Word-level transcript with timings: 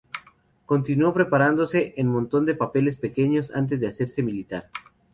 Continuó 0.65 1.13
preparándose 1.13 1.93
en 1.95 2.07
un 2.07 2.13
montón 2.13 2.47
de 2.47 2.55
papeles 2.55 2.97
pequeños 2.97 3.51
antes 3.53 3.79
de 3.81 3.87
hacerse 3.87 4.23
militar. 4.23 4.71